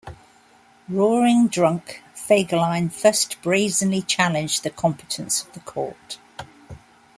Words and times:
Roaring 0.89 1.47
drunk..., 1.47 2.01
Fegelein 2.15 2.91
first 2.91 3.39
brazenly 3.43 4.01
challenged 4.01 4.63
the 4.63 4.71
competence 4.71 5.43
of 5.43 5.53
the 5.53 5.59
court. 5.59 6.17